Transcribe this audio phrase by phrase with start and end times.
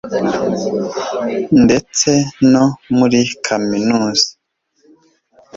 [1.63, 2.11] ndetse
[2.51, 2.65] no
[2.97, 4.27] muri kaminuza